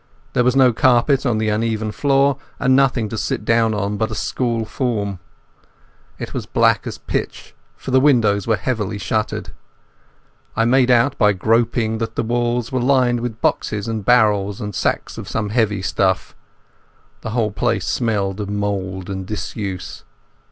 [0.33, 4.09] There was no carpet on the uneven floor, and nothing to sit down on but
[4.09, 5.19] a school form.
[6.17, 9.51] It was black as pitch, for the windows were heavily shuttered.
[10.55, 14.73] I made out by groping that the walls were lined with boxes and barrels and
[14.73, 16.35] sacks of some heavy stuff.
[17.21, 20.03] The whole place smelt of mould and disuse.